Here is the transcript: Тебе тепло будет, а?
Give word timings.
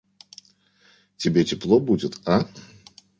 Тебе 1.15 1.43
тепло 1.45 1.79
будет, 1.79 2.17
а? 2.27 2.47